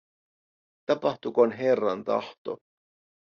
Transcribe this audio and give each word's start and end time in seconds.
Tapahtukoon 0.85 1.51
Herran 1.51 2.03
tahto. 2.05 2.51